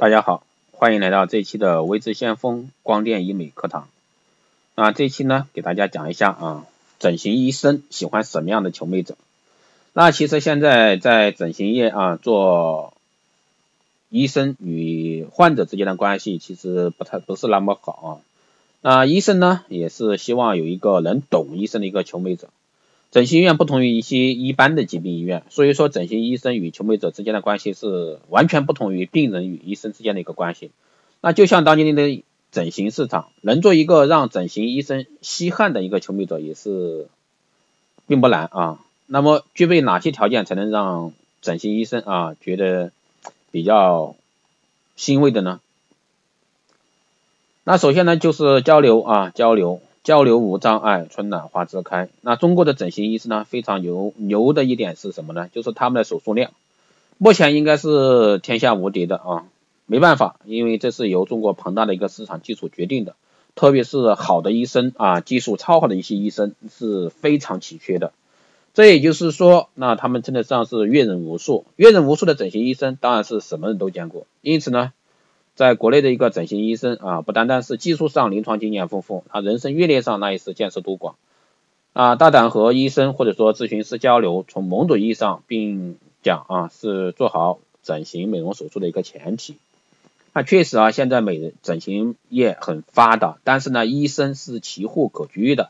[0.00, 3.86] 大家好，欢迎来到这期的微智先锋光电医美课堂。
[4.74, 6.66] 那这期呢，给大家讲一下啊，
[6.98, 9.14] 整形医生喜欢什么样的求美者？
[9.92, 12.94] 那其实现在在整形业啊，做
[14.08, 18.08] 医生与患者之间的关系其实不太不是那么好啊。
[18.80, 22.48] 那医生呢，也是希望有一个能懂医生的一个求美者。
[23.10, 30.70] 整形医院不同于一些一般的疾病医院，所以说整形医生与求美者之间的关系是完全不同于病人与医生之间的一个关系。
[31.20, 37.08] 那就像当今的整形市场，能做一个让整形医生稀罕的一个求美者也是
[38.06, 38.78] 并不难啊。
[39.06, 42.92] 那么具备哪些条件才能让整形医生啊觉得
[43.50, 44.14] 比较
[44.94, 45.60] 欣慰的呢？
[47.64, 49.80] 那首先呢就是交流啊交流。
[50.10, 52.08] 交流无障碍，春暖花自开。
[52.20, 55.48] 那中国的整形医师呢，非常牛牛的一点是什么呢？
[55.52, 56.50] 就是他们的手术量，
[57.16, 59.46] 目前应该是天下无敌的啊。
[59.86, 63.14] 没办法，因为这是由中国庞大的一个市场基础决定的。
[63.54, 68.12] 特别是好的医生啊，技术超好的一些医生是非常奇缺的。
[68.74, 71.66] 这也就是说，那他们称得上是阅人无数。
[71.76, 74.26] 阅人无数的整形医生，当然是什么人都见过。
[74.40, 74.92] 因此呢。
[75.60, 81.16] 在国内的一个整形医生啊，不单单是技术上临床经验丰富，他人生阅历上那也是见识多广
[81.92, 82.16] 啊。
[82.16, 89.56] 大胆和医生或者说咨询师交流，从某种意义上并讲啊，是做好整形美容手术的一个前提。
[90.32, 95.68] 那确实啊，现在美整形业很发达，但是呢，医生是奇货可居的，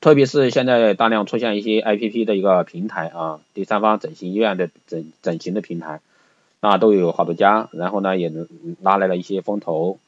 [0.00, 6.00] 特别是现在大量出现一些 APP 的一个平台啊，第三方整形医院的整整形的平台。
[6.60, 8.48] 啊，都有好多家，然后呢，也能
[8.82, 9.98] 拉来了一些风投，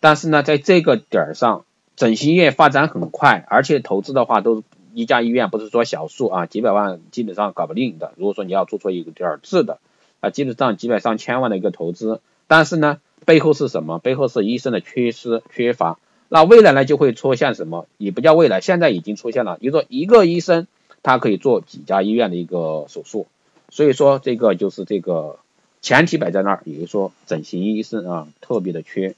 [0.00, 1.64] 但是呢，在这个点儿上，
[1.94, 4.64] 整形业发展很快，而且投资的话，都
[4.94, 8.12] 一家医院不是说小数啊，几百万基本上搞不定的。
[8.16, 9.78] 如果说你要做出一个点儿质的，
[10.18, 14.00] 啊，基本上几百上千万的一个投资，但是呢，背后是什么？
[14.00, 16.00] 背后是医生的缺失缺乏。
[16.28, 17.86] 那未来呢，就会出现什么？
[17.96, 19.56] 也不叫未来，现在已经出现了。
[19.60, 20.66] 比如说一个医生，
[21.04, 23.28] 他可以做几家医院的一个手术，
[23.70, 25.36] 所以说这个就是这个。
[25.82, 29.14] 前提摆在那儿，也就是说整形医生啊特别的缺。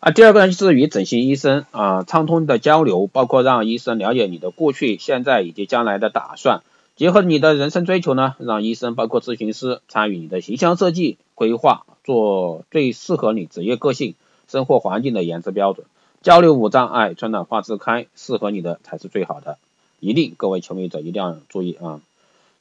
[0.00, 6.62] 啊，第二个呢就是与整形医生啊畅通的交流，包括让医生了解你的过去、现在以及将来的打算，
[6.96, 14.14] 结合你的人生追求呢，让医生包括咨询师参与你的形象设计规划，做最适合你职业个性、
[14.46, 15.86] 生活环境的颜值标准。
[16.20, 19.56] 交流无障碍，春暖花自开，适合你的才是最好的。
[20.00, 22.00] 一定，各位求美者一定要注意啊。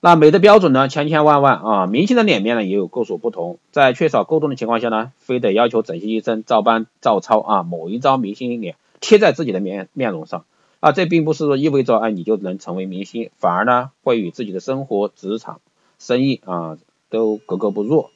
[0.06, 10.44] 那美的标准呢，千千万万啊，明星的脸面呢也有各所不同，在缺少沟通的情况下呢，非得要求整形医生照搬照抄啊某一张明星脸贴在自己的面面容上。
[10.82, 15.62] 啊，这并不是说意味着哎你就能成为明星，反而呢会与自己的生活、职场、
[16.00, 16.78] 生意啊
[17.10, 18.08] 都格格不入，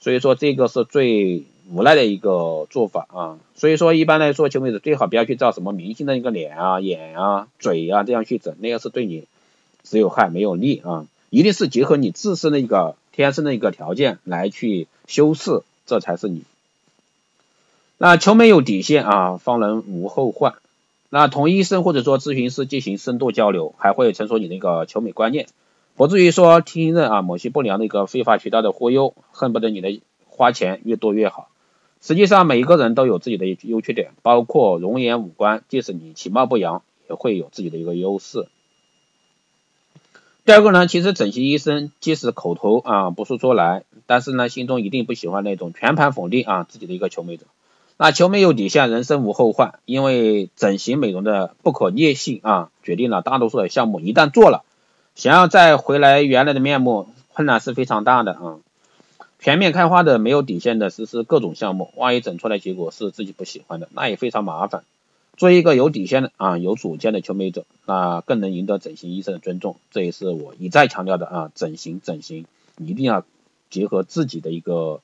[0.00, 9.24] 所以说这个是最无奈的一个做法啊，所以说一般来说，求美者最好不要去照什么明星的一个脸啊、眼啊、嘴啊这样去整，那个是对你
[9.82, 11.04] 只有害没有利啊。
[11.30, 16.42] 一定是结合你自身的一个天生的一个条件来去修饰，这才是你。
[17.98, 20.54] 那求美有底线啊，方能无后患。
[21.08, 25.46] 那同医生或者说咨询师进行深度交流，还会成熟你的一个求美观念，
[25.94, 31.48] 不至于说听任啊某些不良的一个非法渠道的忽悠，恨不得你的花钱越多越好。
[32.02, 38.46] 实际上每一个人都有自己的优缺点，包括容颜五官，即使你其貌不扬，也会有自己的一个优势。
[40.46, 47.46] 第二个呢，其实整形医生即使口头啊不说出来，但是呢心中一定不喜欢那种全盘否定啊自己的一个求美者。
[47.96, 54.62] 那求美有底线，人生无后患，因为整形美容的不可逆性啊，决定了大多数的项目一旦做了，
[55.16, 58.58] 想要再回来原来的面目，困难是非常大的啊。
[59.40, 64.84] 全面开花的没有底线的实施各种项目，万一整出来结果是自己不喜欢的，那也非常麻烦。
[65.36, 69.76] 做一个有底线的啊，有主见的求美者，那更能赢得整形医生的尊重。
[69.90, 72.46] 这也是我一再强调的啊，整形整形
[72.78, 73.24] 一定要
[73.68, 75.02] 结合自己的一个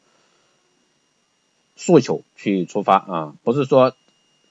[1.77, 3.95] 诉求去出发啊，不是说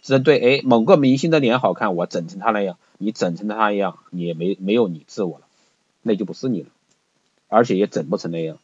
[0.04, 5.46] 针对哎某个明星的脸好看，我整成他那样，你整成他一样，你也没没有你自我了，
[6.04, 6.68] 那就不是你了，
[7.48, 8.60] 而且也整不成那样。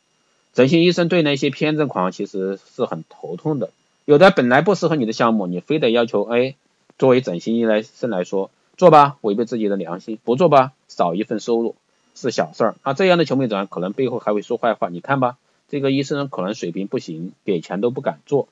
[0.54, 3.72] 整形医生对那些偏执狂其实是很头痛的，
[4.06, 6.56] 有的本来不适合你的项目，你非得要求哎。
[6.98, 11.76] 作为整形医生来说，做吧，违背自己的良心；不做吧，少一份收入
[12.16, 12.76] 是小事儿。
[12.84, 14.90] 那这样的求美者可能背后还会说坏话。
[14.90, 18.48] 你看吧，这个医生可能水平不行，给钱都不敢做。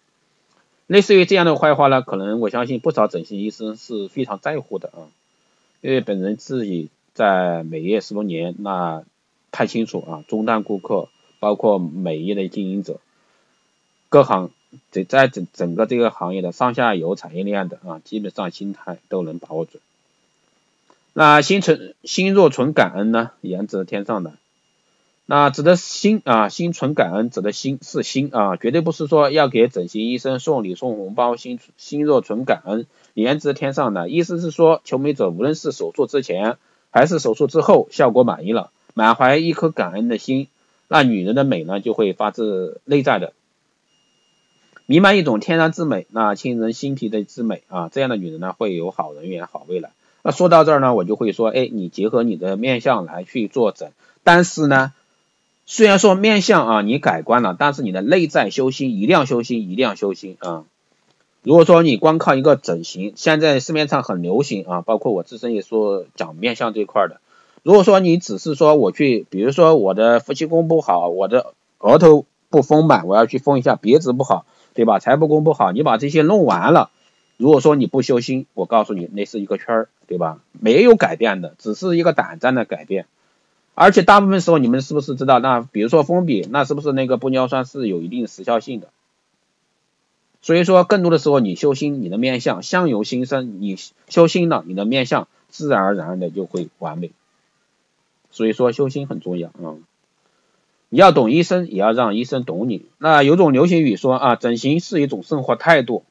[0.88, 5.10] 类似于这样的坏话呢，可能我相信不少整形医生是非常在乎的啊。
[5.82, 9.04] 因为本人自己在美业十多年，那
[9.52, 11.10] 太清楚啊，中端顾客
[11.40, 13.00] 包括美业的经营者。
[14.16, 14.50] 各行
[14.92, 19.82] 在在整整个这个行业的上下游产业链的啊，基本上心态都能把握准。
[21.12, 24.32] 那心存心若存感恩呢，颜值天上的。
[25.26, 32.86] 那指的心啊，心存感恩，指的心是心啊，绝对不是说要给整形医生送礼送红包，心心若存感恩，
[33.16, 34.08] 颜值天上的。
[34.08, 36.56] 意思是说，求美者无论是手术之前
[36.90, 40.48] 还是手术之后，效果满意了，满怀一颗感恩的心，
[40.88, 43.34] 那女人的美呢，就会发自内在的，
[44.86, 49.92] 弥漫一种天然之美，那沁人心脾的之美啊，这样的女人呢，会有好人缘、好未来。
[50.24, 53.90] 那说到这儿呢，我就会说，哎，你结合你的面相来去做整，
[54.24, 54.94] 但是呢。
[55.68, 60.64] 虽然说面相啊你改观了，但是你的内在修心一定要修心，一定要修心啊！
[61.42, 67.20] 如果说你光靠一个整形，现在市面上很流行啊，包括我自身也说讲面相这块的。
[67.64, 75.00] 如果说你只是说我去，比如说我的夫妻宫不好，我的额头不丰满，我要去丰一下鼻子不好，对吧？
[75.00, 76.92] 财帛宫不好，你把这些弄完了，
[77.38, 80.40] 如果说你不修心，我告诉你那是一个圈儿，对吧？
[80.52, 83.08] 没有改变的，只是一个短暂的改变。
[83.74, 85.40] 而且大部分时候，你们是不是知道？
[85.40, 88.90] 那比如说封笔，那是不是那个玻尿酸是有一定时效性的？
[90.42, 93.78] 所以说，更多的时候你修心，你的面相相由心生，你
[94.08, 97.12] 修心了，你的面相自然而然的就会完美。
[98.30, 99.80] 所以说修心很重要啊！
[100.96, 102.86] 你要懂医生，也要让医生懂你。
[103.00, 106.06] 那有种流行语说啊，整形是一种生活态度。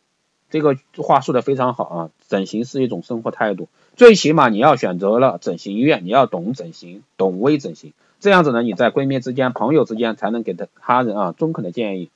[0.50, 12.10] 这个话说的非常好啊，整形是一种生活态度，最起码你要选择了整形医院，你要懂整形，懂微整形，这样子呢，你在闺蜜之间、朋友之间才能给他他人啊中肯的建议。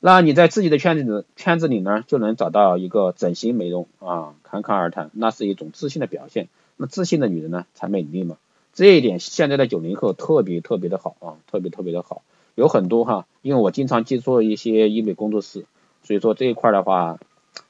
[0.00, 6.48] 那你在自己的圈子圈子里呢，就能找到一个整形美容啊侃侃而谈，那是一种自信的表现。
[6.78, 8.38] 那自信的女人呢，才美丽嘛。
[8.72, 12.22] 这一点现在的九零后特别特别的好啊，特别特别的好，
[12.54, 15.66] 有很多哈，因为我经常接触一些医美工作室，
[16.02, 17.18] 所以说这一块的话。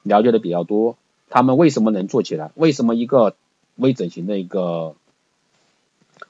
[0.03, 0.95] 了解的比较多，
[1.29, 2.51] 他们为什么能做起来？
[2.53, 3.35] 为什么一个
[3.77, 4.95] 微整形的一个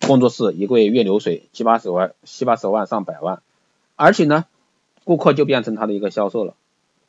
[0.08, 3.42] 工作室一个月月流水七八十万、七八十万上百万，
[3.98, 4.46] 而且呢，
[5.04, 6.56] 顾客就变成他的一个销售了。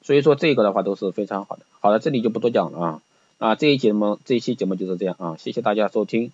[0.03, 1.63] 所以说这个的话都是非常好的。
[1.79, 3.03] 好的，这里就不多讲了啊。
[3.39, 6.33] 啊，这一节目这一期节目就是这样啊，谢谢大家收听。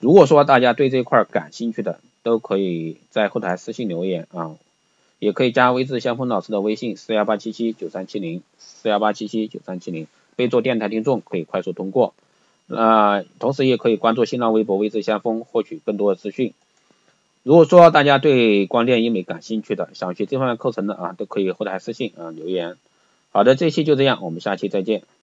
[0.00, 4.56] 如果说大家对这块感兴趣的，都可以在后台私信留言啊。
[5.20, 10.06] 也可以加微智相锋老师的微信四幺八七七九三七零四幺八七七九三七零，
[10.36, 12.14] 备注电台听众可以快速通过。
[12.68, 16.52] 那同时也可以关注新浪微博微智相锋获取更多的资讯。
[17.42, 22.76] 如果说大家对光电医美感兴趣的，想学这方面课程的啊，都可以后台私信啊留言。
[23.32, 25.02] 好的，这期就这样，我们下期再见。